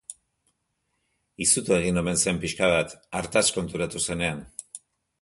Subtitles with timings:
[1.45, 4.47] Izutu egin omen zen pixka bat, hartaz konturatu zenean.